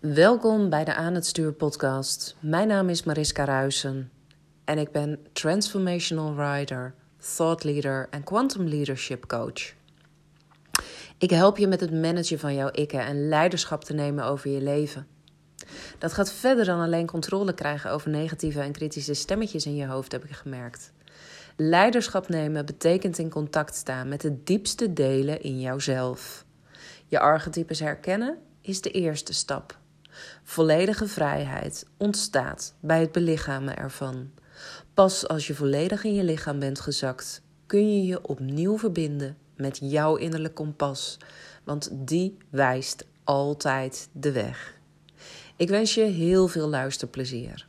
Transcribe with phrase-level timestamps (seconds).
[0.00, 2.36] Welkom bij de Aan het Stuur podcast.
[2.40, 4.10] Mijn naam is Mariska Ruisen
[4.64, 6.94] en ik ben Transformational Writer,
[7.36, 9.74] Thought Leader en Quantum Leadership Coach.
[11.18, 14.60] Ik help je met het managen van jouw ikken en leiderschap te nemen over je
[14.60, 15.06] leven.
[15.98, 20.12] Dat gaat verder dan alleen controle krijgen over negatieve en kritische stemmetjes in je hoofd,
[20.12, 20.92] heb ik gemerkt.
[21.56, 26.44] Leiderschap nemen betekent in contact staan met de diepste delen in jouzelf.
[27.06, 29.78] Je archetypes herkennen is de eerste stap.
[30.42, 34.30] Volledige vrijheid ontstaat bij het belichamen ervan.
[34.94, 39.78] Pas als je volledig in je lichaam bent gezakt, kun je je opnieuw verbinden met
[39.82, 41.16] jouw innerlijk kompas,
[41.64, 44.76] want die wijst altijd de weg.
[45.56, 47.66] Ik wens je heel veel luisterplezier.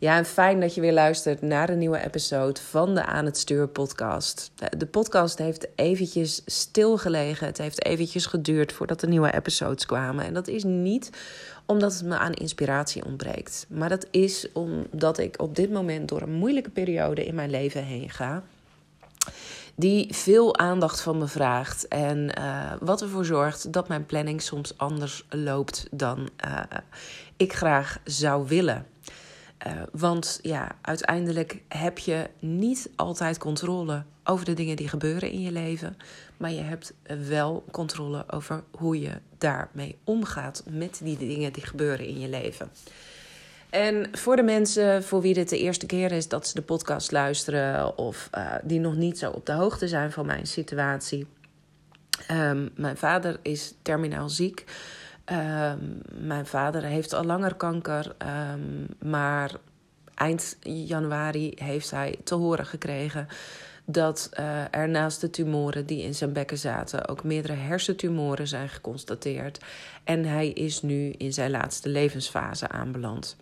[0.00, 3.38] Ja, en fijn dat je weer luistert naar een nieuwe episode van de Aan het
[3.38, 4.50] Stuur podcast.
[4.76, 7.46] De podcast heeft eventjes stilgelegen.
[7.46, 10.24] Het heeft eventjes geduurd voordat de nieuwe episodes kwamen.
[10.24, 11.10] En dat is niet
[11.66, 13.66] omdat het me aan inspiratie ontbreekt.
[13.68, 17.84] Maar dat is omdat ik op dit moment door een moeilijke periode in mijn leven
[17.84, 18.42] heen ga
[19.74, 21.88] die veel aandacht van me vraagt.
[21.88, 26.60] En uh, wat ervoor zorgt dat mijn planning soms anders loopt dan uh,
[27.36, 28.86] ik graag zou willen.
[29.66, 35.40] Uh, want ja, uiteindelijk heb je niet altijd controle over de dingen die gebeuren in
[35.40, 35.96] je leven.
[36.36, 36.94] Maar je hebt
[37.28, 42.70] wel controle over hoe je daarmee omgaat met die dingen die gebeuren in je leven.
[43.70, 47.12] En voor de mensen voor wie dit de eerste keer is dat ze de podcast
[47.12, 51.26] luisteren of uh, die nog niet zo op de hoogte zijn van mijn situatie.
[52.30, 54.64] Um, mijn vader is terminaal ziek.
[55.32, 58.14] Um, mijn vader heeft al langer kanker,
[58.52, 59.52] um, maar
[60.14, 63.28] eind januari heeft hij te horen gekregen
[63.84, 68.68] dat uh, er naast de tumoren die in zijn bekken zaten ook meerdere hersentumoren zijn
[68.68, 69.58] geconstateerd.
[70.04, 73.36] En hij is nu in zijn laatste levensfase aanbeland.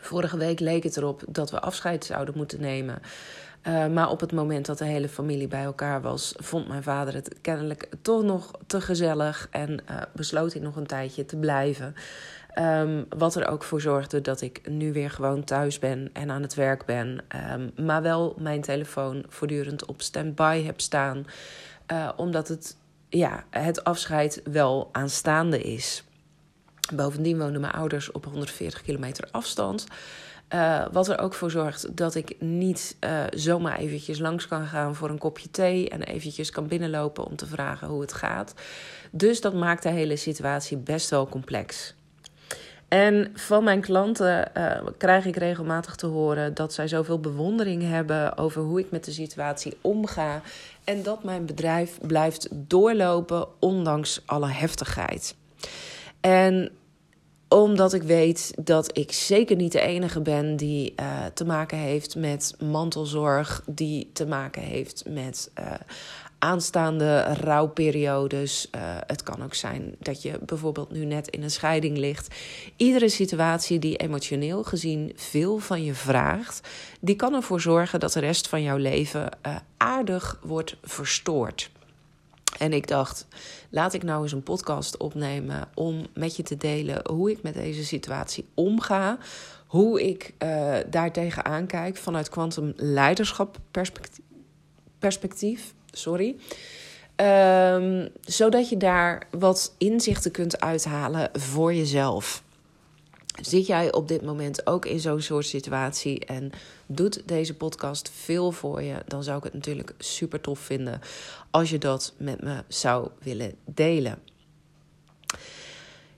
[0.00, 3.02] Vorige week leek het erop dat we afscheid zouden moeten nemen.
[3.68, 7.14] Uh, maar op het moment dat de hele familie bij elkaar was, vond mijn vader
[7.14, 11.94] het kennelijk toch nog te gezellig en uh, besloot hij nog een tijdje te blijven.
[12.58, 16.42] Um, wat er ook voor zorgde dat ik nu weer gewoon thuis ben en aan
[16.42, 17.24] het werk ben.
[17.52, 21.26] Um, maar wel mijn telefoon voortdurend op standby heb staan.
[21.92, 22.76] Uh, omdat het,
[23.08, 26.04] ja, het afscheid wel aanstaande is.
[26.94, 29.86] Bovendien wonen mijn ouders op 140 kilometer afstand.
[30.54, 34.94] Uh, wat er ook voor zorgt dat ik niet uh, zomaar eventjes langs kan gaan
[34.94, 38.54] voor een kopje thee en eventjes kan binnenlopen om te vragen hoe het gaat.
[39.10, 41.94] Dus dat maakt de hele situatie best wel complex.
[42.88, 48.38] En van mijn klanten uh, krijg ik regelmatig te horen dat zij zoveel bewondering hebben
[48.38, 50.42] over hoe ik met de situatie omga.
[50.84, 55.36] En dat mijn bedrijf blijft doorlopen ondanks alle heftigheid.
[56.20, 56.70] En
[57.48, 62.16] omdat ik weet dat ik zeker niet de enige ben die uh, te maken heeft
[62.16, 65.72] met mantelzorg, die te maken heeft met uh,
[66.38, 68.68] aanstaande rouwperiodes.
[68.74, 72.34] Uh, het kan ook zijn dat je bijvoorbeeld nu net in een scheiding ligt.
[72.76, 76.68] Iedere situatie die emotioneel gezien veel van je vraagt,
[77.00, 79.28] die kan ervoor zorgen dat de rest van jouw leven
[79.76, 81.70] aardig wordt verstoord.
[82.58, 83.26] En ik dacht,
[83.70, 87.54] laat ik nou eens een podcast opnemen om met je te delen hoe ik met
[87.54, 89.18] deze situatie omga.
[89.66, 93.58] Hoe ik uh, daar tegenaan kijk vanuit quantum leiderschap
[94.98, 95.74] perspectief.
[95.90, 96.36] sorry.
[97.16, 102.42] Um, zodat je daar wat inzichten kunt uithalen voor jezelf.
[103.40, 106.50] Zit jij op dit moment ook in zo'n soort situatie en
[106.86, 111.00] doet deze podcast veel voor je, dan zou ik het natuurlijk super tof vinden
[111.50, 114.18] als je dat met me zou willen delen.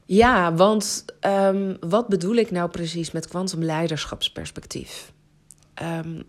[0.04, 5.12] Ja, want um, wat bedoel ik nou precies met kwantum leiderschapsperspectief?
[5.82, 6.22] Um,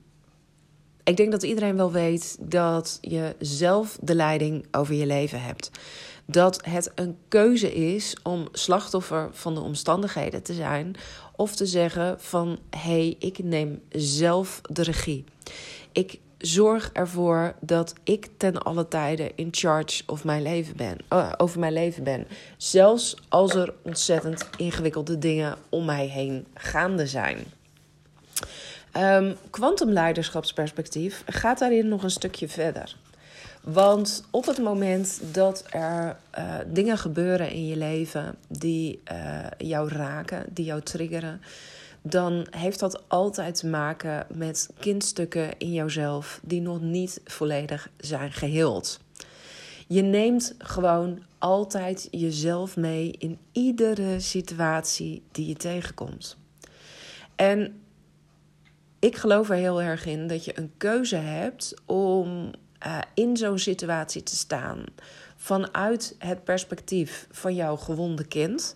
[1.04, 5.72] ik denk dat iedereen wel weet dat je zelf de leiding over je leven hebt.
[6.31, 10.96] Dat het een keuze is om slachtoffer van de omstandigheden te zijn.
[11.35, 15.23] Of te zeggen van hé, hey, ik neem zelf de regie.
[15.91, 21.31] Ik zorg ervoor dat ik ten alle tijden in charge of mijn leven ben, uh,
[21.37, 22.28] over mijn leven ben.
[22.58, 27.37] Zelfs als er ontzettend ingewikkelde dingen om mij heen gaande zijn.
[29.49, 32.96] Kwantumleiderschapsperspectief um, gaat daarin nog een stukje verder.
[33.64, 39.90] Want op het moment dat er uh, dingen gebeuren in je leven die uh, jou
[39.90, 41.41] raken, die jou triggeren,
[42.02, 48.32] dan heeft dat altijd te maken met kindstukken in jouzelf die nog niet volledig zijn
[48.32, 49.00] geheeld.
[49.88, 56.38] Je neemt gewoon altijd jezelf mee in iedere situatie die je tegenkomt.
[57.35, 57.82] En
[59.00, 62.52] ik geloof er heel erg in dat je een keuze hebt om
[62.85, 64.84] uh, in zo'n situatie te staan
[65.35, 68.76] vanuit het perspectief van jouw gewonde kind.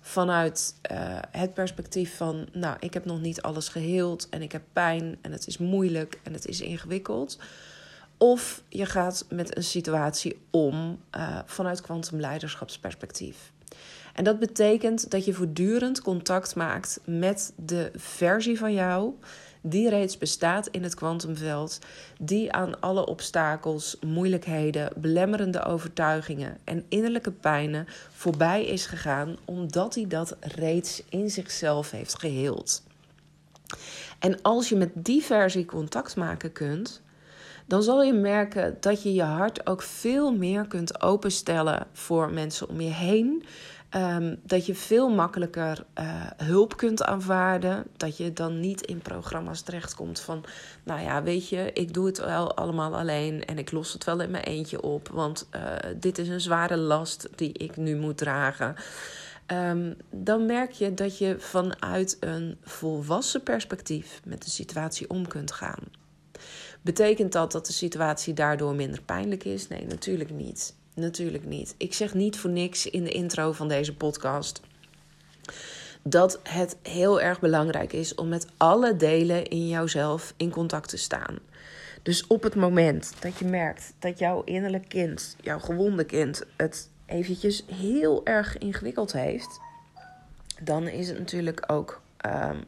[0.00, 4.62] Vanuit uh, het perspectief van, nou, ik heb nog niet alles geheeld en ik heb
[4.72, 7.38] pijn en het is moeilijk en het is ingewikkeld.
[8.16, 13.52] Of je gaat met een situatie om uh, vanuit kwantumleiderschapsperspectief.
[14.14, 19.14] En dat betekent dat je voortdurend contact maakt met de versie van jou
[19.60, 21.78] die reeds bestaat in het kwantumveld,
[22.20, 30.06] die aan alle obstakels, moeilijkheden, belemmerende overtuigingen en innerlijke pijnen voorbij is gegaan, omdat hij
[30.06, 32.82] dat reeds in zichzelf heeft geheeld.
[34.18, 37.02] En als je met die versie contact maken kunt,
[37.66, 42.68] dan zal je merken dat je je hart ook veel meer kunt openstellen voor mensen
[42.68, 43.44] om je heen.
[43.96, 47.84] Um, dat je veel makkelijker uh, hulp kunt aanvaarden.
[47.96, 50.44] Dat je dan niet in programma's terechtkomt van...
[50.84, 53.44] nou ja, weet je, ik doe het wel allemaal alleen...
[53.44, 55.08] en ik los het wel in mijn eentje op...
[55.08, 55.62] want uh,
[55.96, 58.74] dit is een zware last die ik nu moet dragen.
[59.46, 64.20] Um, dan merk je dat je vanuit een volwassen perspectief...
[64.24, 65.82] met de situatie om kunt gaan.
[66.82, 69.68] Betekent dat dat de situatie daardoor minder pijnlijk is?
[69.68, 70.74] Nee, natuurlijk niet.
[70.98, 71.74] Natuurlijk niet.
[71.76, 74.60] Ik zeg niet voor niks in de intro van deze podcast
[76.02, 80.96] dat het heel erg belangrijk is om met alle delen in jouzelf in contact te
[80.96, 81.38] staan.
[82.02, 86.90] Dus op het moment dat je merkt dat jouw innerlijk kind, jouw gewonde kind, het
[87.06, 89.60] eventjes heel erg ingewikkeld heeft,
[90.60, 92.64] dan is het natuurlijk ook um,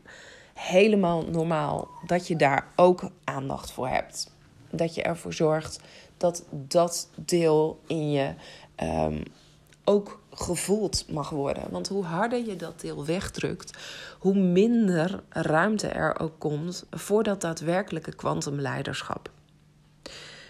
[0.55, 4.31] helemaal normaal dat je daar ook aandacht voor hebt.
[4.71, 5.81] Dat je ervoor zorgt
[6.21, 8.35] dat dat deel in je
[8.83, 9.23] um,
[9.85, 11.71] ook gevoeld mag worden.
[11.71, 13.79] Want hoe harder je dat deel wegdrukt,
[14.19, 19.31] hoe minder ruimte er ook komt voor dat daadwerkelijke kwantumleiderschap.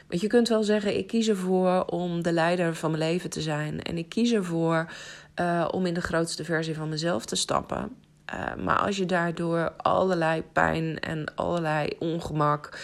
[0.08, 3.40] Want je kunt wel zeggen: ik kies ervoor om de leider van mijn leven te
[3.40, 3.82] zijn.
[3.82, 4.92] En ik kies ervoor
[5.40, 7.96] uh, om in de grootste versie van mezelf te stappen.
[8.34, 12.78] Uh, maar als je daardoor allerlei pijn en allerlei ongemak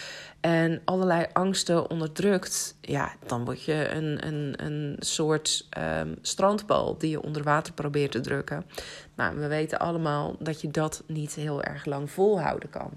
[0.47, 7.09] en allerlei angsten onderdrukt, ja, dan word je een, een, een soort um, strandbal die
[7.09, 8.65] je onder water probeert te drukken.
[9.15, 12.91] Nou, we weten allemaal dat je dat niet heel erg lang volhouden kan.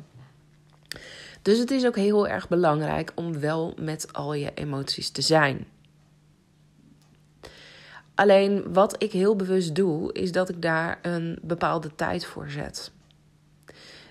[1.43, 5.67] Dus het is ook heel erg belangrijk om wel met al je emoties te zijn.
[8.15, 12.93] Alleen wat ik heel bewust doe, is dat ik daar een bepaalde tijd voor zet.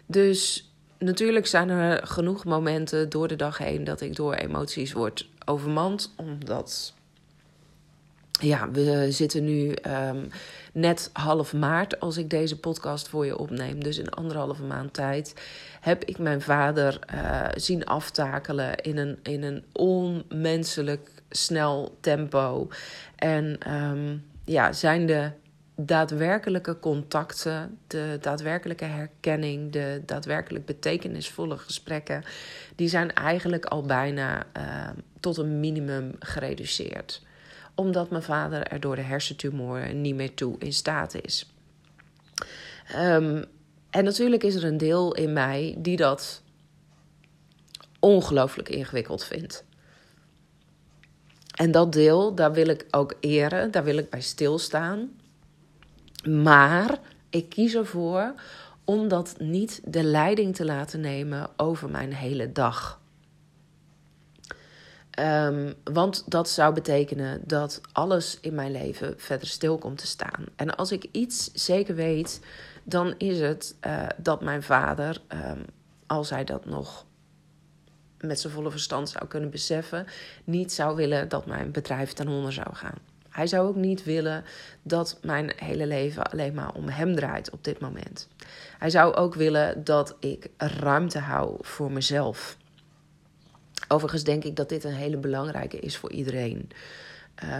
[0.05, 0.68] Dus
[0.99, 6.13] natuurlijk zijn er genoeg momenten door de dag heen dat ik door emoties word overmand.
[6.15, 6.93] Omdat,
[8.41, 10.27] ja, we zitten nu um,
[10.73, 13.83] net half maart als ik deze podcast voor je opneem.
[13.83, 15.33] Dus in anderhalve maand tijd
[15.79, 22.67] heb ik mijn vader uh, zien aftakelen in een, in een onmenselijk snel tempo.
[23.15, 25.31] En um, ja, zijn de
[25.85, 32.23] daadwerkelijke contacten, de daadwerkelijke herkenning, de daadwerkelijk betekenisvolle gesprekken,
[32.75, 34.89] die zijn eigenlijk al bijna uh,
[35.19, 37.21] tot een minimum gereduceerd.
[37.75, 41.51] Omdat mijn vader er door de hersentumor niet meer toe in staat is.
[42.95, 43.45] Um,
[43.89, 46.41] en natuurlijk is er een deel in mij die dat
[47.99, 49.63] ongelooflijk ingewikkeld vindt.
[51.55, 55.18] En dat deel, daar wil ik ook eren, daar wil ik bij stilstaan.
[56.27, 56.99] Maar
[57.29, 58.33] ik kies ervoor
[58.83, 62.99] om dat niet de leiding te laten nemen over mijn hele dag.
[65.19, 70.45] Um, want dat zou betekenen dat alles in mijn leven verder stil komt te staan.
[70.55, 72.39] En als ik iets zeker weet,
[72.83, 75.65] dan is het uh, dat mijn vader, um,
[76.07, 77.05] als hij dat nog
[78.17, 80.05] met zijn volle verstand zou kunnen beseffen,
[80.43, 82.97] niet zou willen dat mijn bedrijf ten onder zou gaan.
[83.29, 84.43] Hij zou ook niet willen
[84.81, 88.27] dat mijn hele leven alleen maar om hem draait op dit moment.
[88.77, 92.57] Hij zou ook willen dat ik ruimte hou voor mezelf.
[93.87, 96.69] Overigens denk ik dat dit een hele belangrijke is voor iedereen.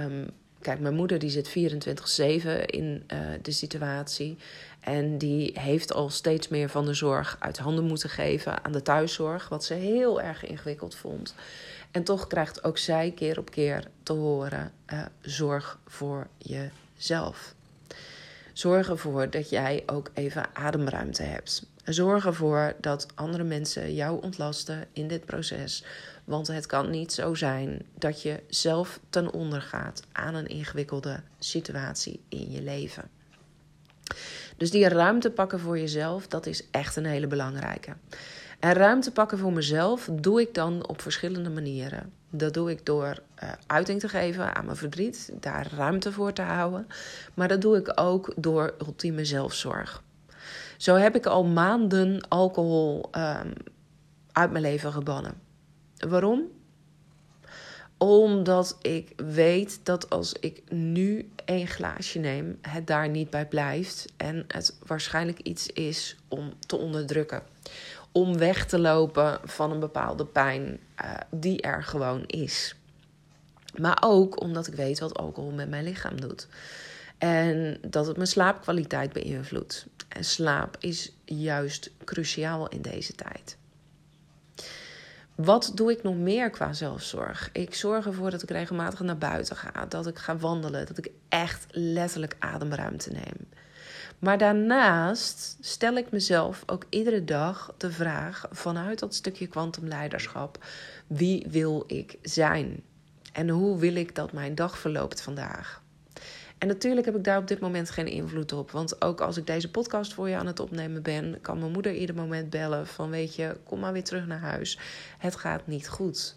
[0.04, 0.30] Um,
[0.62, 1.52] kijk, mijn moeder die zit 24-7
[2.66, 4.38] in uh, de situatie.
[4.80, 8.82] En die heeft al steeds meer van de zorg uit handen moeten geven aan de
[8.82, 9.50] thuiszorg.
[9.50, 11.36] Wat ze heel erg ingewikkeld vond.
[11.92, 17.54] En toch krijgt ook zij keer op keer te horen: uh, zorg voor jezelf.
[18.54, 21.66] Zorg ervoor dat jij ook even ademruimte hebt.
[21.84, 25.84] Zorg ervoor dat andere mensen jou ontlasten in dit proces.
[26.24, 31.20] Want het kan niet zo zijn dat je zelf ten onder gaat aan een ingewikkelde
[31.40, 33.10] situatie in je leven.
[34.58, 37.96] Dus die ruimte pakken voor jezelf, dat is echt een hele belangrijke.
[38.60, 42.12] En ruimte pakken voor mezelf doe ik dan op verschillende manieren.
[42.30, 46.42] Dat doe ik door uh, uiting te geven aan mijn verdriet, daar ruimte voor te
[46.42, 46.88] houden.
[47.34, 50.04] Maar dat doe ik ook door ultieme zelfzorg.
[50.78, 53.54] Zo heb ik al maanden alcohol um,
[54.32, 55.34] uit mijn leven gebannen.
[56.08, 56.44] Waarom?
[57.98, 64.06] Omdat ik weet dat als ik nu één glaasje neem, het daar niet bij blijft.
[64.18, 67.44] En het waarschijnlijk iets is om te onderdrukken.
[68.12, 72.76] Om weg te lopen van een bepaalde pijn uh, die er gewoon is.
[73.76, 76.48] Maar ook omdat ik weet wat alcohol met mijn lichaam doet.
[77.18, 79.86] En dat het mijn slaapkwaliteit beïnvloedt.
[80.08, 83.58] En slaap is juist cruciaal in deze tijd.
[85.36, 87.50] Wat doe ik nog meer qua zelfzorg?
[87.54, 91.10] Ik zorg ervoor dat ik regelmatig naar buiten ga, dat ik ga wandelen, dat ik
[91.30, 93.48] echt letterlijk ademruimte neem.
[94.20, 100.66] Maar daarnaast stel ik mezelf ook iedere dag de vraag vanuit dat stukje kwantumleiderschap:
[101.08, 102.84] wie wil ik zijn?
[103.34, 105.82] En hoe wil ik dat mijn dag verloopt vandaag?
[106.58, 108.72] En natuurlijk heb ik daar op dit moment geen invloed op.
[108.72, 111.94] Want ook als ik deze podcast voor je aan het opnemen ben, kan mijn moeder
[111.94, 114.80] ieder moment bellen van weet je, kom maar weer terug naar huis.
[115.18, 116.36] Het gaat niet goed.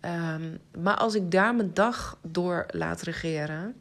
[0.00, 3.74] Um, maar als ik daar mijn dag door laat regeren,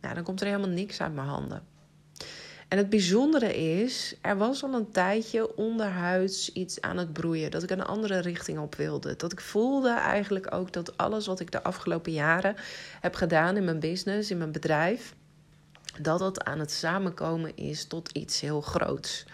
[0.00, 1.62] nou, dan komt er helemaal niks uit mijn handen.
[2.74, 7.50] En het bijzondere is, er was al een tijdje onderhuids iets aan het broeien.
[7.50, 9.16] Dat ik een andere richting op wilde.
[9.16, 12.56] Dat ik voelde eigenlijk ook dat alles wat ik de afgelopen jaren
[13.00, 15.14] heb gedaan in mijn business, in mijn bedrijf,
[16.00, 19.24] dat dat aan het samenkomen is tot iets heel groots.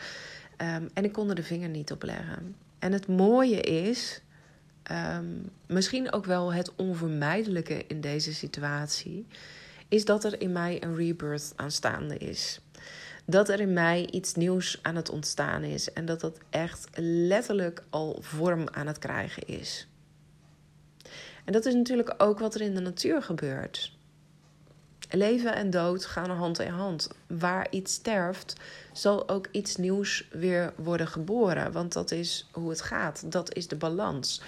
[0.57, 2.57] Um, en ik kon er de vinger niet op leggen.
[2.79, 4.21] En het mooie is,
[4.91, 9.27] um, misschien ook wel het onvermijdelijke in deze situatie,
[9.89, 12.61] is dat er in mij een rebirth aanstaande is
[13.31, 17.83] dat er in mij iets nieuws aan het ontstaan is en dat dat echt letterlijk
[17.91, 19.87] al vorm aan het krijgen is.
[21.45, 23.99] En dat is natuurlijk ook wat er in de natuur gebeurt.
[25.11, 27.11] Leven en dood gaan hand in hand.
[27.27, 28.55] Waar iets sterft,
[28.93, 31.73] zal ook iets nieuws weer worden geboren.
[31.73, 33.33] Want dat is hoe het gaat.
[33.33, 34.43] Dat is de balans.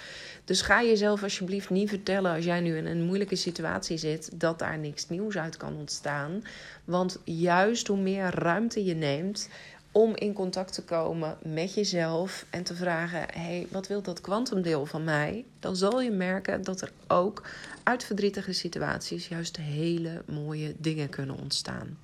[0.45, 4.59] Dus ga jezelf alsjeblieft niet vertellen als jij nu in een moeilijke situatie zit dat
[4.59, 6.43] daar niks nieuws uit kan ontstaan.
[6.83, 9.49] Want juist hoe meer ruimte je neemt
[9.91, 14.21] om in contact te komen met jezelf en te vragen: hé, hey, wat wil dat
[14.21, 15.45] kwantumdeel van mij?
[15.59, 17.43] Dan zal je merken dat er ook
[17.83, 21.97] uit verdrietige situaties juist hele mooie dingen kunnen ontstaan.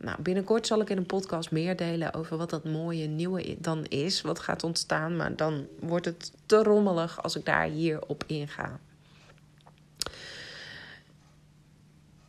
[0.00, 3.84] Nou, binnenkort zal ik in een podcast meer delen over wat dat mooie nieuwe dan
[3.84, 5.16] is, wat gaat ontstaan.
[5.16, 8.80] Maar dan wordt het te rommelig als ik daar hier op inga.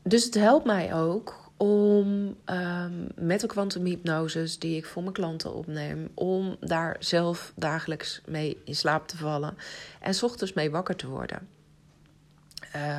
[0.04, 5.54] Dus het helpt mij ook om um, met de kwantumhypnoses die ik voor mijn klanten
[5.54, 9.58] opneem, om daar zelf dagelijks mee in slaap te vallen
[10.00, 11.48] en s ochtends mee wakker te worden.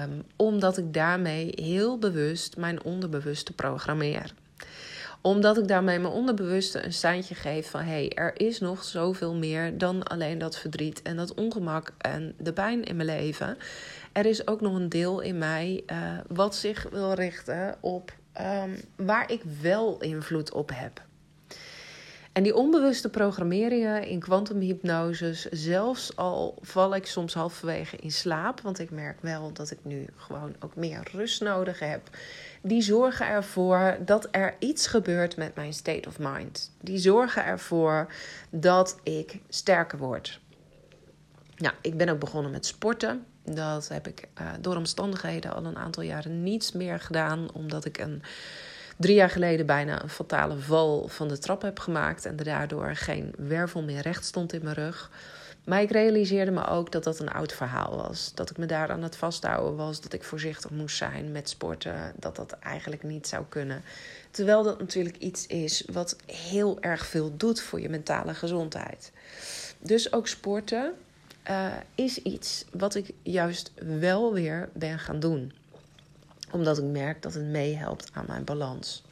[0.03, 4.35] Um, omdat ik daarmee heel bewust mijn onderbewuste programmeer
[5.21, 9.35] omdat ik daarmee mijn onderbewuste een seintje geef van hé, hey, er is nog zoveel
[9.35, 13.57] meer dan alleen dat verdriet en dat ongemak en de pijn in mijn leven.
[14.12, 15.97] Er is ook nog een deel in mij uh,
[16.29, 21.02] wat zich wil richten op um, waar ik wel invloed op heb.
[22.33, 28.79] En die onbewuste programmeringen in kwantumhypnoses, zelfs al val ik soms halverwege in slaap, want
[28.79, 32.09] ik merk wel dat ik nu gewoon ook meer rust nodig heb,
[32.61, 36.71] die zorgen ervoor dat er iets gebeurt met mijn state of mind.
[36.81, 38.12] Die zorgen ervoor
[38.50, 40.40] dat ik sterker word.
[41.57, 43.25] Nou, ik ben ook begonnen met sporten.
[43.45, 47.99] Dat heb ik uh, door omstandigheden al een aantal jaren niets meer gedaan, omdat ik
[47.99, 48.23] een
[48.97, 53.35] drie jaar geleden bijna een fatale val van de trap heb gemaakt en daardoor geen
[53.37, 55.11] wervel meer recht stond in mijn rug.
[55.71, 58.33] Maar ik realiseerde me ook dat dat een oud verhaal was.
[58.35, 60.00] Dat ik me daar aan het vasthouden was.
[60.00, 62.12] Dat ik voorzichtig moest zijn met sporten.
[62.17, 63.83] Dat dat eigenlijk niet zou kunnen.
[64.31, 69.12] Terwijl dat natuurlijk iets is wat heel erg veel doet voor je mentale gezondheid.
[69.79, 70.93] Dus ook sporten
[71.50, 75.53] uh, is iets wat ik juist wel weer ben gaan doen
[76.53, 79.03] omdat ik merk dat het meehelpt aan mijn balans.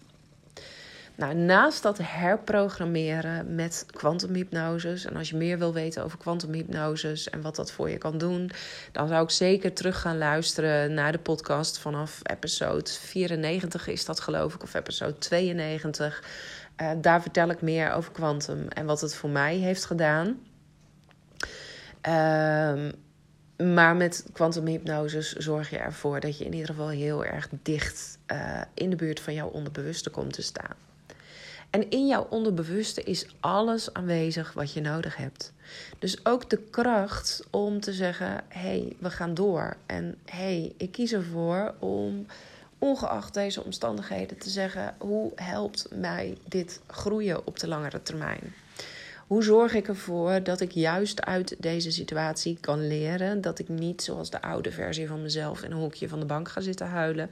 [1.18, 7.40] Nou, naast dat herprogrammeren met kwantumhypnoses, en als je meer wil weten over kwantumhypnoses en
[7.40, 8.50] wat dat voor je kan doen,
[8.92, 14.20] dan zou ik zeker terug gaan luisteren naar de podcast vanaf episode 94 is dat
[14.20, 16.22] geloof ik, of episode 92.
[16.76, 20.38] Uh, eh, daar vertel ik meer over kwantum en wat het voor mij heeft gedaan.
[22.08, 22.90] Uh,
[23.66, 28.60] maar met kwantumhypnoses zorg je ervoor dat je in ieder geval heel erg dicht uh,
[28.74, 30.87] in de buurt van jouw onderbewuste komt te staan.
[31.70, 35.52] En in jouw onderbewuste is alles aanwezig wat je nodig hebt.
[35.98, 39.76] Dus ook de kracht om te zeggen: hé, hey, we gaan door.
[39.86, 42.26] En hé, hey, ik kies ervoor om,
[42.78, 48.54] ongeacht deze omstandigheden, te zeggen: hoe helpt mij dit groeien op de langere termijn?
[49.28, 53.40] Hoe zorg ik ervoor dat ik juist uit deze situatie kan leren?
[53.40, 56.48] Dat ik niet zoals de oude versie van mezelf in een hoekje van de bank
[56.48, 57.30] ga zitten huilen.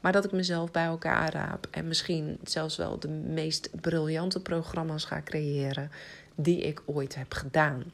[0.00, 1.66] Maar dat ik mezelf bij elkaar raap.
[1.70, 5.90] En misschien zelfs wel de meest briljante programma's ga creëren
[6.34, 7.84] die ik ooit heb gedaan.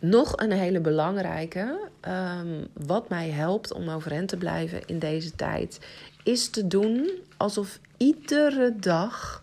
[0.00, 5.78] Nog een hele belangrijke, um, wat mij helpt om overeind te blijven in deze tijd,
[6.22, 9.42] is te doen alsof iedere dag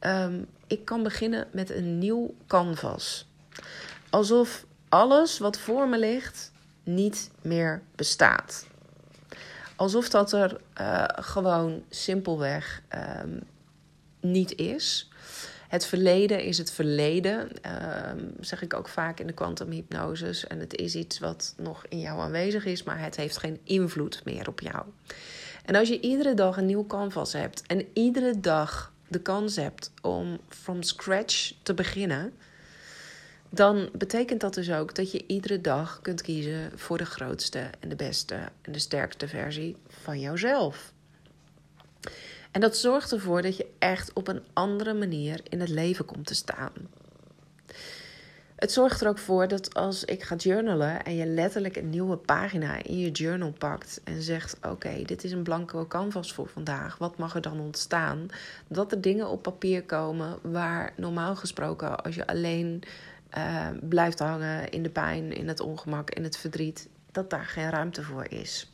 [0.00, 3.28] um, ik kan beginnen met een nieuw canvas.
[4.10, 8.66] Alsof alles wat voor me ligt niet meer bestaat.
[9.76, 12.82] Alsof dat er uh, gewoon simpelweg
[13.24, 13.42] um,
[14.20, 15.08] niet is.
[15.68, 17.50] Het verleden is het verleden,
[18.10, 20.46] um, zeg ik ook vaak in de kwantumhypnoses.
[20.46, 24.20] En het is iets wat nog in jou aanwezig is, maar het heeft geen invloed
[24.24, 24.84] meer op jou.
[25.64, 29.92] En als je iedere dag een nieuw canvas hebt en iedere dag de kans hebt
[30.02, 32.32] om from scratch te beginnen,
[33.50, 37.88] dan betekent dat dus ook dat je iedere dag kunt kiezen voor de grootste en
[37.88, 40.92] de beste en de sterkste versie van jouzelf.
[42.50, 46.26] En dat zorgt ervoor dat je echt op een andere manier in het leven komt
[46.26, 46.72] te staan.
[48.56, 52.16] Het zorgt er ook voor dat als ik ga journalen en je letterlijk een nieuwe
[52.16, 56.98] pagina in je journal pakt en zegt: Oké, dit is een blanco canvas voor vandaag,
[56.98, 58.28] wat mag er dan ontstaan?
[58.68, 62.82] Dat er dingen op papier komen waar normaal gesproken, als je alleen
[63.36, 67.70] uh, blijft hangen in de pijn, in het ongemak, in het verdriet, dat daar geen
[67.70, 68.70] ruimte voor is.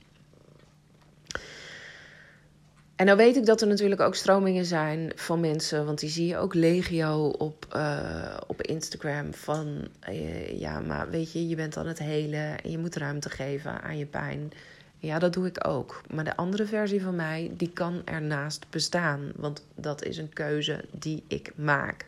[3.03, 6.27] En nou weet ik dat er natuurlijk ook stromingen zijn van mensen, want die zie
[6.27, 9.35] je ook legio op, uh, op Instagram.
[9.35, 13.31] Van uh, ja, maar weet je, je bent dan het hele en je moet ruimte
[13.31, 14.53] geven aan je pijn.
[14.99, 16.01] Ja, dat doe ik ook.
[16.11, 19.33] Maar de andere versie van mij, die kan ernaast bestaan.
[19.37, 22.07] Want dat is een keuze die ik maak.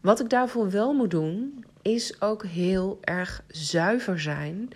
[0.00, 4.68] Wat ik daarvoor wel moet doen, is ook heel erg zuiver zijn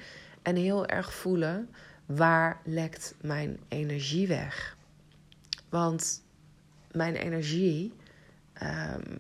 [0.43, 1.69] en heel erg voelen
[2.07, 4.77] waar lekt mijn energie weg.
[5.75, 6.23] Want
[6.93, 7.93] mijn energie
[8.63, 9.17] um,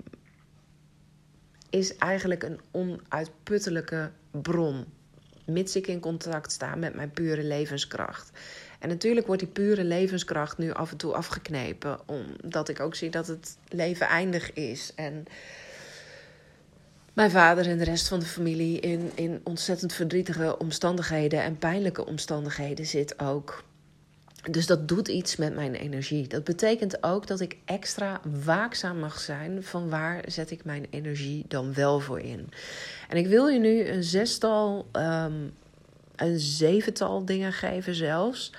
[1.71, 4.85] is eigenlijk een onuitputtelijke bron.
[5.47, 8.31] Mits ik in contact sta met mijn pure levenskracht.
[8.79, 12.09] En natuurlijk wordt die pure levenskracht nu af en toe afgeknepen.
[12.09, 14.93] Omdat ik ook zie dat het leven eindig is.
[14.95, 15.25] En
[17.13, 22.07] mijn vader en de rest van de familie in, in ontzettend verdrietige omstandigheden en pijnlijke
[22.07, 23.65] omstandigheden zit ook.
[24.51, 26.27] Dus dat doet iets met mijn energie.
[26.27, 31.45] Dat betekent ook dat ik extra waakzaam mag zijn van waar zet ik mijn energie
[31.49, 32.51] dan wel voor in.
[33.09, 35.55] En ik wil je nu een zestal, um,
[36.17, 38.53] een zevental dingen geven zelfs.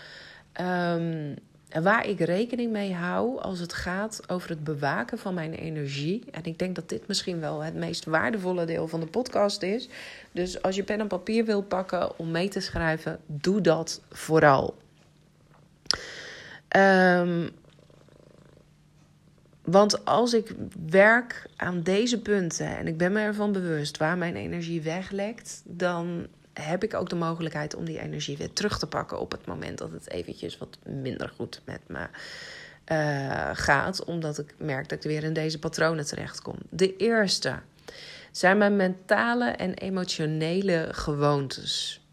[0.61, 1.35] Um,
[1.81, 6.23] waar ik rekening mee hou als het gaat over het bewaken van mijn energie.
[6.31, 9.89] En ik denk dat dit misschien wel het meest waardevolle deel van de podcast is.
[10.31, 14.75] Dus als je pen en papier wil pakken om mee te schrijven, doe dat vooral.
[16.75, 17.49] Um,
[19.61, 20.53] want als ik
[20.89, 26.27] werk aan deze punten en ik ben me ervan bewust waar mijn energie weglekt, dan
[26.53, 29.77] heb ik ook de mogelijkheid om die energie weer terug te pakken op het moment
[29.77, 32.07] dat het eventjes wat minder goed met me
[32.91, 36.55] uh, gaat, omdat ik merk dat ik weer in deze patronen terechtkom.
[36.69, 37.59] De eerste
[38.31, 42.04] zijn mijn mentale en emotionele gewoontes.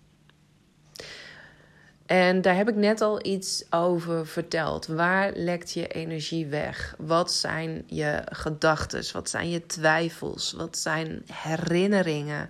[2.12, 4.86] En daar heb ik net al iets over verteld.
[4.86, 6.94] Waar lekt je energie weg?
[6.98, 9.12] Wat zijn je gedachten?
[9.12, 10.52] Wat zijn je twijfels?
[10.52, 12.48] Wat zijn herinneringen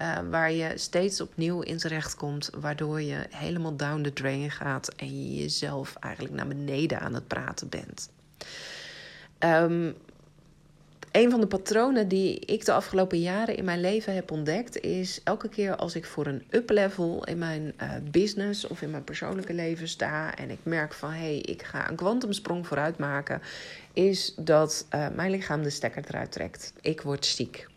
[0.00, 4.88] uh, waar je steeds opnieuw in terecht komt, waardoor je helemaal down the drain gaat
[4.88, 8.10] en je jezelf eigenlijk naar beneden aan het praten bent?
[9.38, 9.94] Um,
[11.12, 15.20] Een van de patronen die ik de afgelopen jaren in mijn leven heb ontdekt, is
[15.24, 19.52] elke keer als ik voor een up-level in mijn uh, business of in mijn persoonlijke
[19.54, 23.42] leven sta en ik merk van hé, hey, ik ga een kwantumsprong vooruit maken,
[23.92, 26.72] is dat uh, mijn lichaam de stekker eruit trekt.
[26.80, 27.69] Ik word ziek.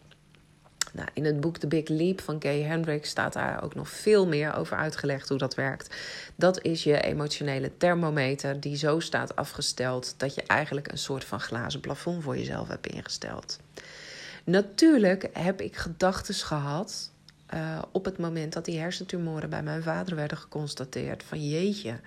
[0.93, 4.27] Nou, in het boek The Big Leap van Gay Hendricks staat daar ook nog veel
[4.27, 5.95] meer over uitgelegd hoe dat werkt.
[6.35, 11.39] Dat is je emotionele thermometer die zo staat afgesteld dat je eigenlijk een soort van
[11.39, 13.59] glazen plafond voor jezelf hebt ingesteld.
[14.43, 17.11] Natuurlijk heb ik gedachten gehad
[17.53, 21.23] uh, op het moment dat die hersentumoren bij mijn vader werden geconstateerd.
[21.23, 21.99] Van jeetje,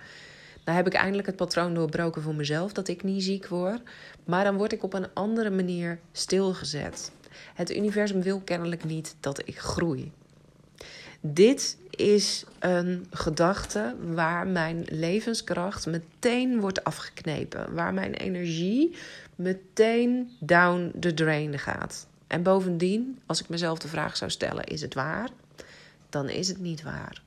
[0.65, 3.81] nou heb ik eindelijk het patroon doorbroken voor mezelf dat ik niet ziek word.
[4.23, 7.11] Maar dan word ik op een andere manier stilgezet.
[7.53, 10.11] Het universum wil kennelijk niet dat ik groei.
[11.19, 17.73] Dit is een gedachte waar mijn levenskracht meteen wordt afgeknepen.
[17.73, 18.95] Waar mijn energie
[19.35, 22.07] meteen down the drain gaat.
[22.27, 25.29] En bovendien, als ik mezelf de vraag zou stellen: is het waar?
[26.09, 27.21] Dan is het niet waar.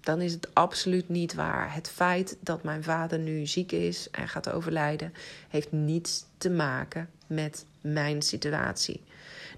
[0.00, 1.74] Dan is het absoluut niet waar.
[1.74, 5.12] Het feit dat mijn vader nu ziek is en gaat overlijden,
[5.48, 9.02] heeft niets te maken met mijn situatie.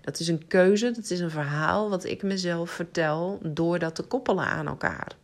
[0.01, 4.03] Dat is een keuze, dat is een verhaal wat ik mezelf vertel door dat te
[4.03, 5.16] koppelen aan elkaar.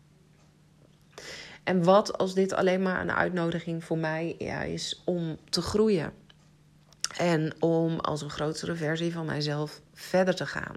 [1.65, 4.31] En wat als dit alleen maar een uitnodiging voor mij
[4.69, 6.13] is om te groeien.
[7.17, 10.77] En om als een grotere versie van mijzelf verder te gaan.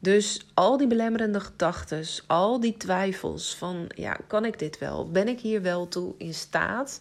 [0.00, 5.10] Dus al die belemmerende gedachten, al die twijfels van ja, kan ik dit wel?
[5.10, 7.00] Ben ik hier wel toe in staat?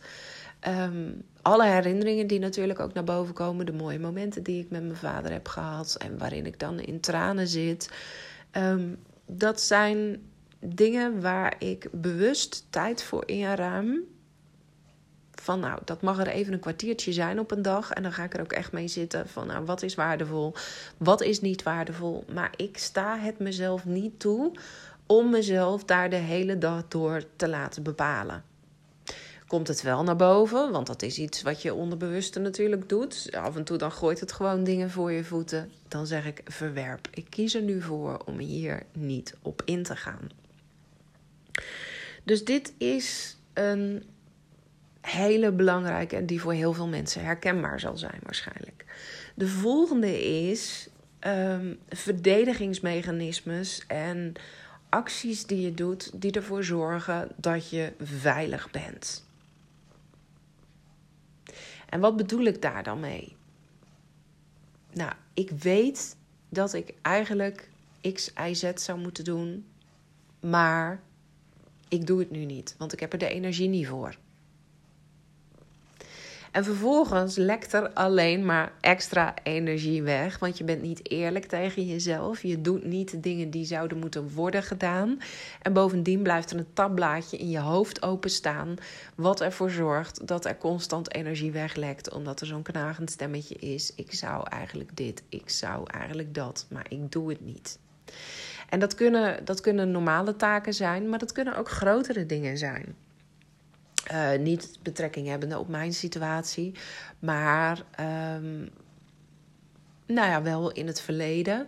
[0.60, 1.12] Ehm,
[1.43, 4.95] alle herinneringen die natuurlijk ook naar boven komen, de mooie momenten die ik met mijn
[4.95, 7.91] vader heb gehad en waarin ik dan in tranen zit.
[8.51, 10.21] Ehm, dat zijn
[10.60, 14.03] dingen waar ik bewust tijd voor inruim.
[15.32, 17.91] Van nou, dat mag er even een kwartiertje zijn op een dag.
[17.91, 19.29] En dan ga ik er ook echt mee zitten.
[19.29, 20.53] Van nou, wat is waardevol?
[20.97, 22.25] Wat is niet waardevol?
[22.34, 24.51] Maar ik sta het mezelf niet toe
[25.06, 28.43] om mezelf daar de hele dag door te laten bepalen
[29.54, 30.72] komt het wel naar boven.
[30.72, 33.30] Want dat is iets wat je onderbewuste natuurlijk doet.
[33.32, 35.72] Af en toe dan gooit het gewoon dingen voor je voeten.
[35.88, 37.08] Dan zeg ik verwerp.
[37.12, 40.30] Ik kies er nu voor om hier niet op in te gaan.
[42.24, 44.04] Dus dit is een
[45.02, 48.86] hele belangrijke en die voor heel veel mensen herkenbaar zal zijn waarschijnlijk.
[49.36, 50.89] De volgende is
[51.28, 54.34] um, verdedigingsmechanismes en
[54.89, 59.32] acties die je doet die ervoor zorgen dat je veilig bent.
[61.93, 63.36] En wat bedoel ik daar dan mee?
[64.93, 66.15] Nou, ik weet
[66.49, 67.69] dat ik eigenlijk
[68.13, 69.65] X, Y, Z zou moeten doen,
[70.39, 71.01] maar
[71.88, 74.17] ik doe het nu niet, want ik heb er de energie niet voor.
[76.54, 80.39] En vervolgens lekt er alleen maar extra energie weg.
[80.39, 82.42] Want je bent niet eerlijk tegen jezelf.
[82.42, 85.20] Je doet niet de dingen die zouden moeten worden gedaan.
[85.62, 88.76] En bovendien blijft er een tabblaadje in je hoofd openstaan.
[89.16, 92.12] Wat ervoor zorgt dat er constant energie weglekt.
[92.12, 93.94] Omdat er zo'n knagend stemmetje is.
[93.96, 96.66] Ik zou eigenlijk dit, ik zou eigenlijk dat.
[96.70, 97.80] Maar ik doe het niet.
[98.70, 102.96] En dat kunnen, dat kunnen normale taken zijn, maar dat kunnen ook grotere dingen zijn.
[104.12, 106.76] Uh, niet betrekking hebbende op mijn situatie,
[107.20, 107.84] maar
[108.36, 108.70] um,
[110.06, 111.68] nou ja, wel in het verleden.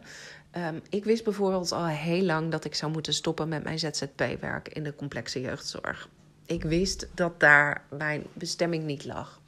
[0.58, 4.68] Um, ik wist bijvoorbeeld al heel lang dat ik zou moeten stoppen met mijn ZZP-werk
[4.68, 6.10] in de complexe jeugdzorg.
[6.46, 9.42] Ik wist dat daar mijn bestemming niet lag.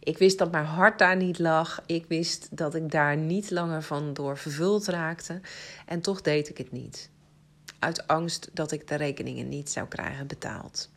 [0.00, 1.82] Ik wist dat mijn hart daar niet lag.
[1.86, 5.40] Ik wist dat ik daar niet langer van door vervuld raakte.
[5.86, 7.10] En toch deed ik het niet.
[7.78, 10.90] Uit angst dat ik de rekeningen niet zou krijgen betaald.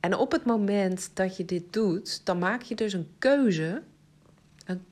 [0.00, 3.82] En op het moment dat je dit doet, dan maak je dus een keuze,
[4.64, 4.84] een,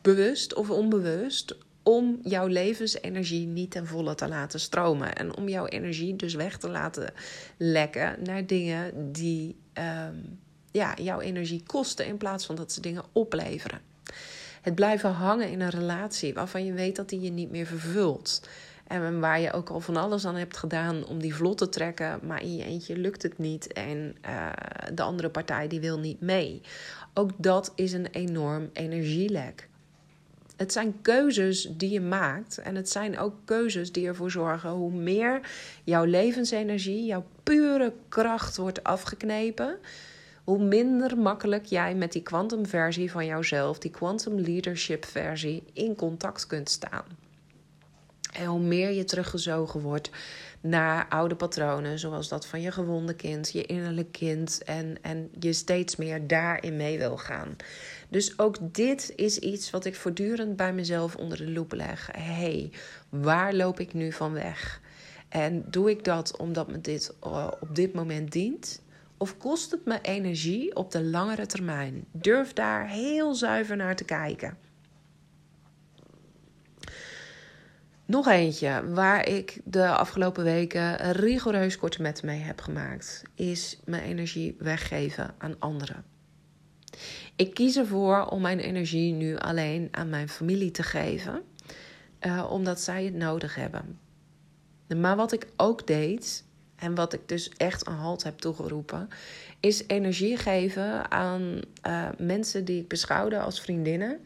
[0.00, 5.14] bewust of onbewust, om jouw levensenergie niet ten volle te laten stromen.
[5.14, 7.12] En om jouw energie dus weg te laten
[7.56, 10.38] lekken naar dingen die um,
[10.70, 13.80] ja, jouw energie kosten, in plaats van dat ze dingen opleveren.
[14.60, 18.48] Het blijven hangen in een relatie waarvan je weet dat die je niet meer vervult.
[18.90, 22.20] En waar je ook al van alles aan hebt gedaan om die vlot te trekken,
[22.22, 24.48] maar in je eentje lukt het niet en uh,
[24.94, 26.60] de andere partij die wil niet mee.
[27.14, 29.68] Ook dat is een enorm energielek.
[30.56, 34.92] Het zijn keuzes die je maakt en het zijn ook keuzes die ervoor zorgen hoe
[34.92, 35.40] meer
[35.84, 39.78] jouw levensenergie, jouw pure kracht wordt afgeknepen,
[40.44, 46.46] hoe minder makkelijk jij met die kwantumversie van jouzelf, die quantum leadership versie, in contact
[46.46, 47.19] kunt staan.
[48.32, 50.10] En hoe meer je teruggezogen wordt
[50.60, 55.52] naar oude patronen, zoals dat van je gewonde kind, je innerlijk kind, en, en je
[55.52, 57.56] steeds meer daarin mee wil gaan.
[58.08, 62.08] Dus ook dit is iets wat ik voortdurend bij mezelf onder de loep leg.
[62.12, 62.70] hey,
[63.08, 64.80] waar loop ik nu van weg?
[65.28, 68.80] En doe ik dat omdat me dit uh, op dit moment dient?
[69.16, 72.04] Of kost het me energie op de langere termijn?
[72.12, 74.58] Durf daar heel zuiver naar te kijken.
[78.10, 84.02] Nog eentje waar ik de afgelopen weken rigoureus korte metten mee heb gemaakt, is mijn
[84.02, 86.04] energie weggeven aan anderen.
[87.36, 91.42] Ik kies ervoor om mijn energie nu alleen aan mijn familie te geven,
[92.20, 93.98] uh, omdat zij het nodig hebben.
[94.96, 96.44] Maar wat ik ook deed,
[96.76, 99.08] en wat ik dus echt een halt heb toegeroepen,
[99.60, 104.20] is energie geven aan uh, mensen die ik beschouwde als vriendinnen.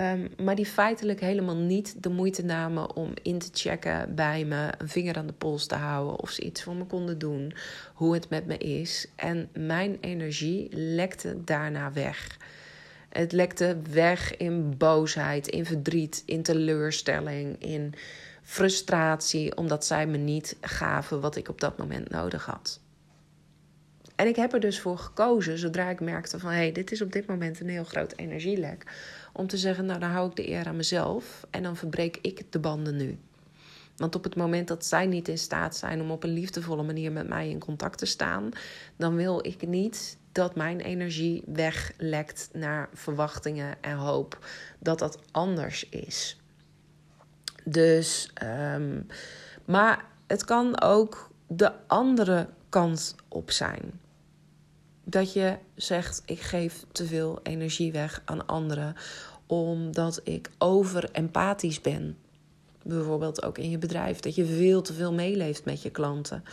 [0.00, 4.72] Um, maar die feitelijk helemaal niet de moeite namen om in te checken bij me,
[4.78, 7.54] een vinger aan de pols te houden of ze iets voor me konden doen,
[7.94, 9.06] hoe het met me is.
[9.14, 12.36] En mijn energie lekte daarna weg.
[13.08, 17.94] Het lekte weg in boosheid, in verdriet, in teleurstelling, in
[18.42, 22.80] frustratie, omdat zij me niet gaven wat ik op dat moment nodig had.
[24.16, 27.02] En ik heb er dus voor gekozen, zodra ik merkte van hé, hey, dit is
[27.02, 28.84] op dit moment een heel groot energielek,
[29.32, 32.52] om te zeggen, nou dan hou ik de eer aan mezelf en dan verbreek ik
[32.52, 33.18] de banden nu.
[33.96, 37.12] Want op het moment dat zij niet in staat zijn om op een liefdevolle manier
[37.12, 38.50] met mij in contact te staan,
[38.96, 44.46] dan wil ik niet dat mijn energie weglekt naar verwachtingen en hoop
[44.78, 46.40] dat dat anders is.
[47.64, 48.30] Dus,
[48.74, 49.06] um,
[49.64, 54.00] maar het kan ook de andere kant op zijn.
[55.08, 58.96] Dat je zegt: ik geef te veel energie weg aan anderen
[59.46, 62.16] omdat ik over empathisch ben.
[62.82, 64.20] Bijvoorbeeld ook in je bedrijf.
[64.20, 66.44] Dat je veel te veel meeleeft met je klanten.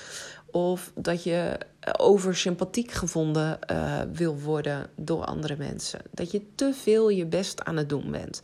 [0.52, 1.58] Of dat je
[1.98, 6.00] over sympathiek gevonden uh, wil worden door andere mensen.
[6.12, 8.42] Dat je te veel je best aan het doen bent.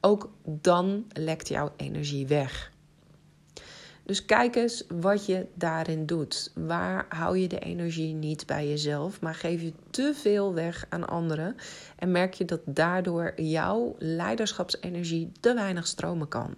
[0.00, 2.71] Ook dan lekt jouw energie weg.
[4.04, 6.50] Dus kijk eens wat je daarin doet.
[6.54, 11.08] Waar hou je de energie niet bij jezelf, maar geef je te veel weg aan
[11.08, 11.56] anderen
[11.96, 16.54] en merk je dat daardoor jouw leiderschapsenergie te weinig stromen kan.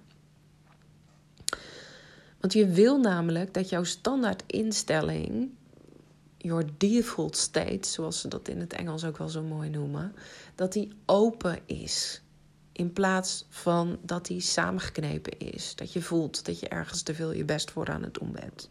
[2.41, 5.51] Want je wil namelijk dat jouw standaard instelling,
[6.37, 10.15] your default state, zoals ze dat in het Engels ook wel zo mooi noemen,
[10.55, 12.23] dat die open is.
[12.75, 15.75] In plaats van dat die samengeknepen is.
[15.75, 18.71] Dat je voelt dat je ergens te veel je best voor aan het doen bent.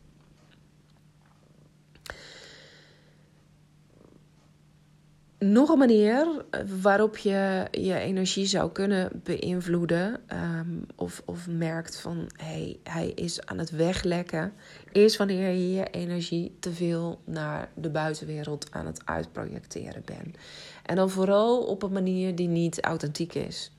[5.39, 6.45] Nog een manier
[6.81, 13.45] waarop je je energie zou kunnen beïnvloeden, um, of, of merkt van hey, hij is
[13.45, 14.53] aan het weglekken,
[14.91, 20.37] is wanneer je je energie te veel naar de buitenwereld aan het uitprojecteren bent.
[20.85, 23.71] En dan vooral op een manier die niet authentiek is.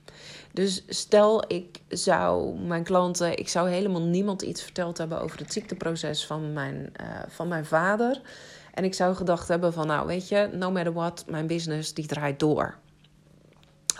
[0.54, 5.52] Dus stel ik zou mijn klanten, ik zou helemaal niemand iets verteld hebben over het
[5.52, 8.20] ziekteproces van mijn, uh, van mijn vader.
[8.74, 12.06] En ik zou gedacht hebben van, nou weet je, no matter what, mijn business die
[12.06, 12.74] draait door.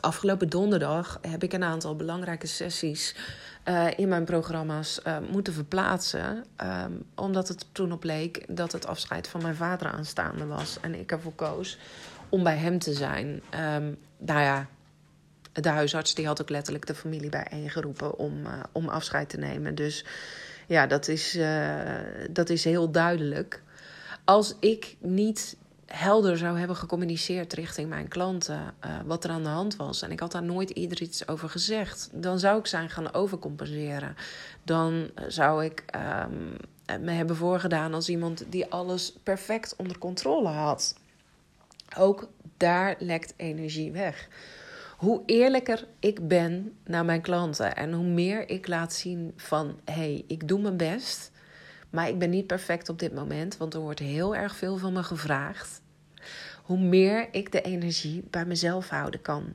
[0.00, 3.16] Afgelopen donderdag heb ik een aantal belangrijke sessies
[3.68, 6.44] uh, in mijn programma's uh, moeten verplaatsen.
[6.62, 10.78] Um, omdat het toen op leek dat het afscheid van mijn vader aanstaande was.
[10.80, 11.78] En ik ervoor koos
[12.28, 13.26] om bij hem te zijn.
[13.26, 14.66] Um, nou ja,
[15.62, 19.74] de huisarts die had ook letterlijk de familie bijeengeroepen om, uh, om afscheid te nemen.
[19.74, 20.04] Dus
[20.66, 21.78] ja, dat is, uh,
[22.30, 23.62] dat is heel duidelijk.
[24.24, 29.48] Als ik niet helder zou hebben gecommuniceerd richting mijn klanten uh, wat er aan de
[29.48, 30.02] hand was.
[30.02, 32.08] En ik had daar nooit ieder iets over gezegd.
[32.12, 34.16] Dan zou ik zijn gaan overcompenseren.
[34.62, 35.84] Dan zou ik
[36.26, 36.56] um,
[37.04, 40.94] me hebben voorgedaan als iemand die alles perfect onder controle had.
[41.98, 44.28] Ook daar lekt energie weg
[44.96, 49.92] hoe eerlijker ik ben naar mijn klanten en hoe meer ik laat zien van hé,
[49.92, 51.30] hey, ik doe mijn best,
[51.90, 54.92] maar ik ben niet perfect op dit moment, want er wordt heel erg veel van
[54.92, 55.82] me gevraagd.
[56.62, 59.54] Hoe meer ik de energie bij mezelf houden kan.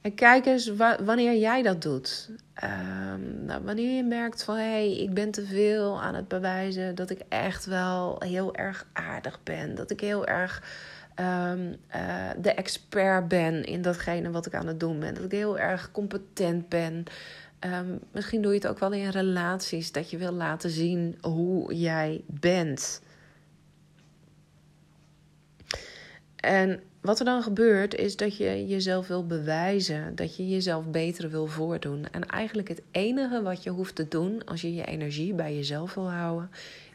[0.00, 0.72] En kijk eens
[1.04, 2.30] wanneer jij dat doet.
[2.64, 6.94] Um, nou, wanneer je merkt van hé, hey, ik ben te veel aan het bewijzen
[6.94, 9.74] dat ik echt wel heel erg aardig ben.
[9.74, 10.62] Dat ik heel erg
[11.20, 15.14] um, uh, de expert ben in datgene wat ik aan het doen ben.
[15.14, 17.04] Dat ik heel erg competent ben.
[17.60, 21.74] Um, misschien doe je het ook wel in relaties, dat je wil laten zien hoe
[21.74, 23.02] jij bent.
[26.36, 31.30] En wat er dan gebeurt, is dat je jezelf wil bewijzen, dat je jezelf beter
[31.30, 32.06] wil voordoen.
[32.10, 35.94] En eigenlijk het enige wat je hoeft te doen als je je energie bij jezelf
[35.94, 36.50] wil houden,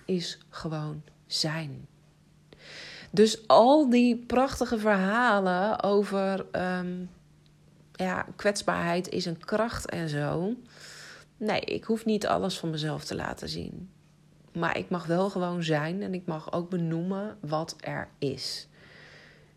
[0.06, 1.88] is gewoon zijn.
[3.12, 7.06] Dus al die prachtige verhalen over ehm,
[7.94, 10.54] ja, kwetsbaarheid is een kracht en zo.
[11.38, 13.90] Nee, ik hoef niet alles van mezelf te laten zien.
[14.54, 18.68] Maar ik mag wel gewoon zijn en ik mag ook benoemen wat er is.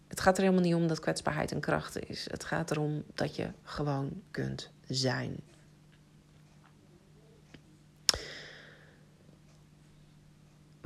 [0.09, 2.27] Het gaat er helemaal niet om dat kwetsbaarheid een kracht is.
[2.31, 5.37] Het gaat erom dat je gewoon kunt zijn.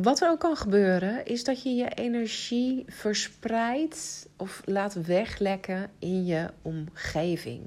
[0.02, 6.26] Wat er ook kan gebeuren, is dat je je energie verspreidt of laat weglekken in
[6.26, 7.66] je omgeving.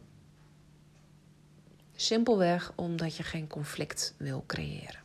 [1.95, 4.99] Simpelweg omdat je geen conflict wil creëren.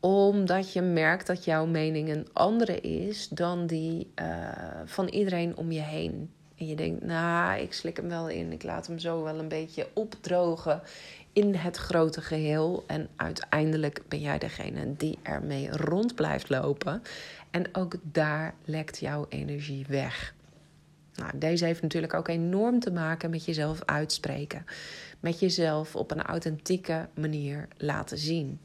[0.00, 4.48] Omdat je merkt dat jouw mening een andere is dan die uh,
[4.84, 6.30] van iedereen om je heen.
[6.56, 8.52] En je denkt, nou, ik slik hem wel in.
[8.52, 10.82] Ik laat hem zo wel een beetje opdrogen
[11.32, 12.84] in het grote geheel.
[12.86, 17.02] En uiteindelijk ben jij degene die ermee rond blijft lopen.
[17.50, 20.34] En ook daar lekt jouw energie weg.
[21.14, 24.64] Nou, deze heeft natuurlijk ook enorm te maken met jezelf uitspreken.
[25.20, 28.60] Met jezelf op een authentieke manier laten zien.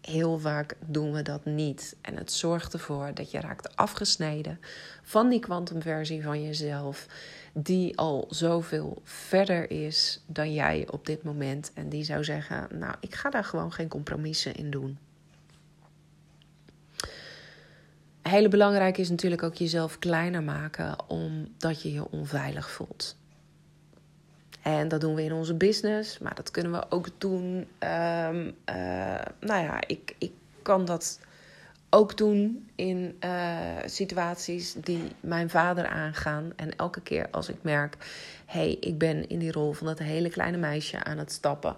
[0.00, 1.96] Heel vaak doen we dat niet.
[2.00, 4.60] En het zorgt ervoor dat je raakt afgesneden
[5.02, 7.06] van die kwantumversie van jezelf
[7.58, 11.70] die al zoveel verder is dan jij op dit moment.
[11.74, 14.98] En die zou zeggen: Nou, ik ga daar gewoon geen compromissen in doen.
[18.22, 23.16] Hele belangrijk is natuurlijk ook jezelf kleiner maken omdat je je onveilig voelt.
[24.62, 27.56] En dat doen we in onze business, maar dat kunnen we ook doen.
[27.80, 28.54] Um,
[29.40, 31.20] nou ja, ik, ik kan dat
[31.96, 36.52] ook doen in uh, situaties die mijn vader aangaan.
[36.56, 37.96] En elke keer als ik merk,
[38.46, 41.76] hé, hey, ik ben in die rol van dat hele kleine meisje aan het stappen.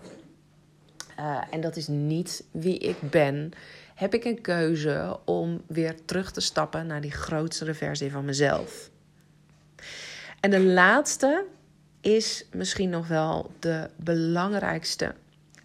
[1.21, 3.51] Uh, en dat is niet wie ik ben.
[3.95, 8.91] Heb ik een keuze om weer terug te stappen naar die grotere versie van mezelf.
[10.41, 11.45] En de laatste
[12.01, 15.15] is misschien nog wel de belangrijkste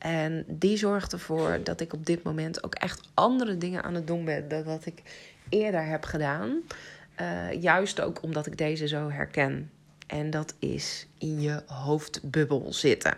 [0.04, 4.08] en die zorgt ervoor dat ik op dit moment ook echt andere dingen aan het
[4.08, 5.02] doen ben dan wat ik
[5.50, 6.62] eerder heb gedaan.
[7.22, 9.72] Uh, juist ook omdat ik deze zo herken.
[10.08, 13.14] En dat is in je hoofdbubbel zitten.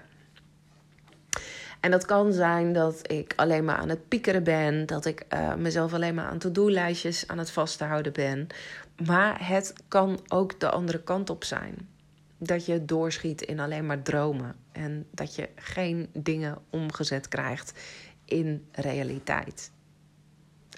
[1.80, 5.56] En dat kan zijn dat ik alleen maar aan het piekeren ben, dat ik uh,
[5.56, 8.48] mezelf alleen maar aan to-do-lijstjes aan het vasthouden ben.
[9.06, 11.88] Maar het kan ook de andere kant op zijn
[12.38, 14.56] dat je doorschiet in alleen maar dromen.
[14.71, 17.74] En dat je geen dingen omgezet krijgt
[18.26, 19.71] in realiteit.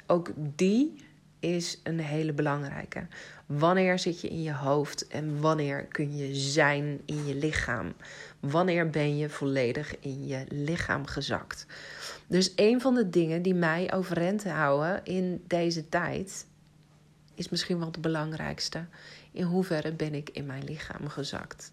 [0.07, 0.95] Ook die
[1.39, 3.07] is een hele belangrijke.
[3.45, 7.93] Wanneer zit je in je hoofd en wanneer kun je zijn in je lichaam?
[8.39, 11.65] Wanneer ben je volledig in je lichaam gezakt?
[12.27, 16.45] Dus een van de dingen die mij overeind houden in deze tijd
[17.35, 18.85] is misschien wel het belangrijkste.
[19.37, 21.71] In hoeverre ben ik in mijn lichaam gezakt?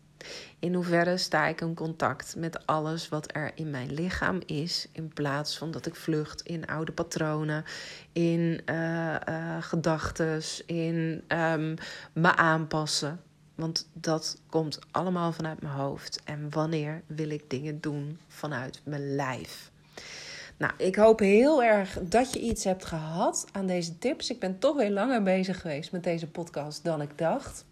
[0.58, 5.08] In hoeverre sta ik in contact met alles wat er in mijn lichaam is, in
[5.08, 7.64] plaats van dat ik vlucht in oude patronen,
[8.12, 11.74] in uh, uh, gedachten, in um,
[12.12, 13.20] me aanpassen.
[13.54, 16.20] Want dat komt allemaal vanuit mijn hoofd.
[16.24, 19.70] En wanneer wil ik dingen doen vanuit mijn lijf?
[20.56, 24.30] Nou, ik hoop heel erg dat je iets hebt gehad aan deze tips.
[24.30, 27.64] Ik ben toch weer langer bezig geweest met deze podcast dan ik dacht.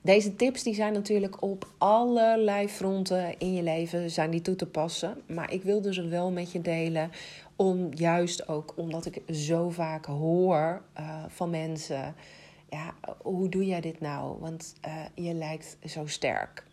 [0.00, 4.66] Deze tips die zijn natuurlijk op allerlei fronten in je leven zijn die toe te
[4.66, 5.22] passen.
[5.26, 7.10] Maar ik wilde ze wel met je delen.
[7.56, 12.14] Om juist ook omdat ik zo vaak hoor uh, van mensen.
[12.70, 14.40] Ja, hoe doe jij dit nou?
[14.40, 16.64] Want uh, je lijkt zo sterk.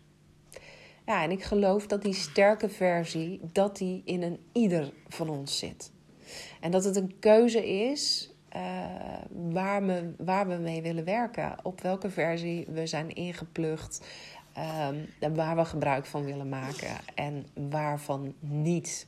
[1.06, 5.58] Ja, en ik geloof dat die sterke versie, dat die in een ieder van ons
[5.58, 5.92] zit.
[6.60, 8.62] En dat het een keuze is uh,
[9.30, 11.56] waar, we, waar we mee willen werken.
[11.62, 14.06] Op welke versie we zijn ingeplucht.
[14.88, 19.06] Um, waar we gebruik van willen maken en waarvan niet.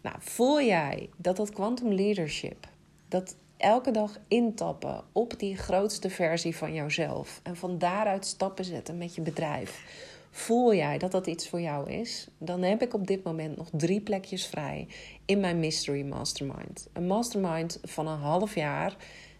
[0.00, 2.68] Nou, voel jij dat dat quantum leadership,
[3.08, 8.98] dat elke dag intappen op die grootste versie van jouzelf en van daaruit stappen zetten
[8.98, 9.84] met je bedrijf,
[10.30, 12.28] Voel jij dat dat iets voor jou is?
[12.38, 14.88] Dan heb ik op dit moment nog drie plekjes vrij
[15.24, 16.88] in mijn Mystery Mastermind.
[16.92, 18.96] Een mastermind van een half jaar,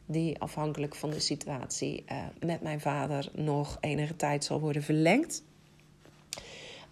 [0.07, 5.43] die afhankelijk van de situatie uh, met mijn vader nog enige tijd zal worden verlengd.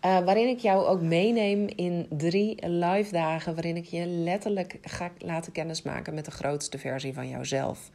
[0.04, 3.54] Uh, waarin ik jou ook meeneem in drie live dagen.
[3.54, 7.90] Waarin ik je letterlijk ga laten kennismaken met de grootste versie van jouzelf.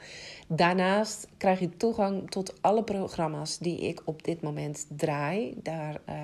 [0.48, 5.54] Daarnaast krijg je toegang tot alle programma's die ik op dit moment draai.
[5.62, 6.16] Daar, uh,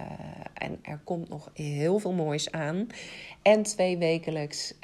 [0.00, 0.06] uh,
[0.54, 2.86] en er komt nog heel veel moois aan.
[3.42, 4.74] En twee wekelijks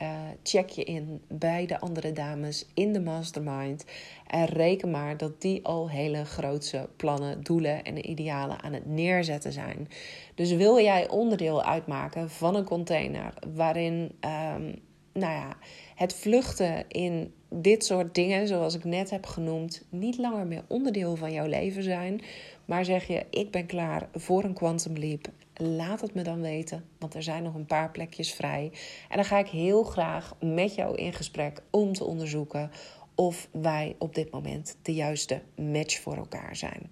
[0.43, 3.85] check je in bij de andere dames in de mastermind.
[4.33, 9.53] En reken maar dat die al hele grootse plannen, doelen en idealen aan het neerzetten
[9.53, 9.89] zijn.
[10.35, 14.13] Dus wil jij onderdeel uitmaken van een container waarin
[14.57, 14.75] um,
[15.13, 15.57] nou ja,
[15.95, 21.17] het vluchten in dit soort dingen, zoals ik net heb genoemd, niet langer meer onderdeel
[21.17, 22.21] van jouw leven zijn.
[22.65, 25.29] Maar zeg je: Ik ben klaar voor een Quantum Leap.
[25.55, 28.73] Laat het me dan weten, want er zijn nog een paar plekjes vrij.
[29.09, 32.71] En dan ga ik heel graag met jou in gesprek om te onderzoeken
[33.15, 36.91] of wij op dit moment de juiste match voor elkaar zijn.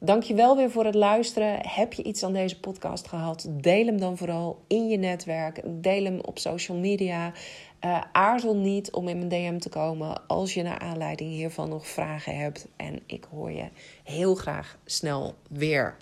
[0.00, 1.58] Dankjewel weer voor het luisteren.
[1.62, 3.46] Heb je iets aan deze podcast gehad?
[3.50, 5.60] Deel hem dan vooral in je netwerk.
[5.64, 7.32] Deel hem op social media.
[7.84, 11.86] Uh, aarzel niet om in mijn DM te komen als je naar aanleiding hiervan nog
[11.86, 12.66] vragen hebt.
[12.76, 13.68] En ik hoor je
[14.04, 15.96] heel graag snel weer.